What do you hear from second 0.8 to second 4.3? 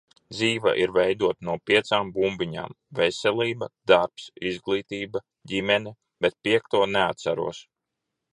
ir veidota no piecām bumbiņām- veselība, darbs,